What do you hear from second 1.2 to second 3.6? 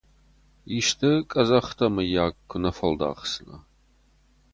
къӕдзӕхтӕ, мыййаг, куы нӕ фӕлдахдзынӕ!